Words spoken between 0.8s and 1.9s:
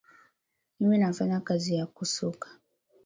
nafanya kazi ya